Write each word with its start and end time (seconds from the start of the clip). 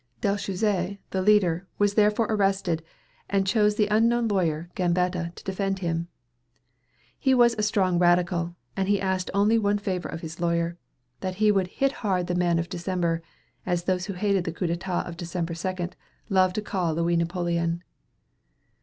Dellschuzes, 0.19 0.97
the 1.11 1.21
leader, 1.21 1.67
was 1.77 1.93
therefore 1.93 2.25
arrested, 2.31 2.81
and 3.29 3.45
chose 3.45 3.75
the 3.75 3.85
unknown 3.89 4.27
lawyer, 4.27 4.71
Gambetta, 4.73 5.31
to 5.35 5.43
defend 5.43 5.77
him. 5.77 6.07
He 7.19 7.35
was 7.35 7.53
a 7.55 7.61
strong 7.61 7.99
radical, 7.99 8.55
and 8.75 8.87
he 8.87 8.99
asked 8.99 9.29
only 9.35 9.59
one 9.59 9.77
favor 9.77 10.09
of 10.09 10.21
his 10.21 10.39
lawyer, 10.39 10.75
that 11.19 11.35
he 11.35 11.51
would 11.51 11.67
"hit 11.67 11.91
hard 12.01 12.25
the 12.25 12.33
Man 12.33 12.57
of 12.57 12.67
December," 12.67 13.21
as 13.63 13.83
those 13.83 14.07
who 14.07 14.13
hated 14.13 14.43
the 14.43 14.51
Coup 14.51 14.65
d'état 14.65 15.07
of 15.07 15.17
December 15.17 15.53
2, 15.53 15.89
loved 16.29 16.55
to 16.55 16.63
call 16.63 16.95
Louis 16.95 17.15
Napoleon. 17.17 17.83